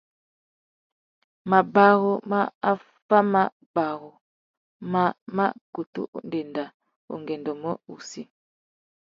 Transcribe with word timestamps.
Mabarú 1.49 2.11
mà 2.29 2.39
affámabarú 2.71 4.09
má 4.91 5.03
mà 5.35 5.45
kutu 5.73 6.03
ndénda 6.27 6.63
ungôndômô 7.13 7.71
wussi. 7.89 8.21